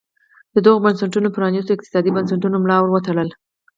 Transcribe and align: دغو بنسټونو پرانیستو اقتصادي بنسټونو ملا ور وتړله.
دغو 0.65 0.83
بنسټونو 0.85 1.29
پرانیستو 1.35 1.75
اقتصادي 1.75 2.09
بنسټونو 2.15 2.55
ملا 2.63 2.77
ور 2.79 2.89
وتړله. 2.91 3.35